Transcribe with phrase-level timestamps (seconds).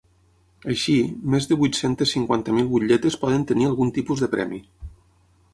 [0.75, 0.95] Així,
[1.33, 4.65] més de vuit-cents cinquanta mil butlletes poden tenir algun tipus de premi.